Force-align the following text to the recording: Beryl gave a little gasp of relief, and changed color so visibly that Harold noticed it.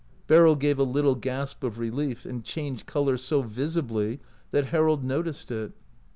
Beryl 0.25 0.55
gave 0.55 0.79
a 0.79 0.83
little 0.83 1.13
gasp 1.13 1.63
of 1.63 1.77
relief, 1.77 2.25
and 2.25 2.43
changed 2.43 2.87
color 2.87 3.17
so 3.19 3.43
visibly 3.43 4.19
that 4.49 4.65
Harold 4.73 5.03
noticed 5.03 5.51
it. 5.51 5.73